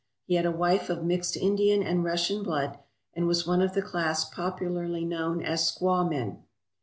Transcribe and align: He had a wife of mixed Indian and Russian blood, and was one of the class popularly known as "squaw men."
He 0.25 0.33
had 0.33 0.47
a 0.47 0.51
wife 0.51 0.89
of 0.89 1.03
mixed 1.03 1.37
Indian 1.37 1.83
and 1.83 2.03
Russian 2.03 2.41
blood, 2.41 2.79
and 3.13 3.27
was 3.27 3.45
one 3.45 3.61
of 3.61 3.75
the 3.75 3.83
class 3.83 4.25
popularly 4.27 5.05
known 5.05 5.43
as 5.43 5.71
"squaw 5.71 6.09
men." 6.09 6.41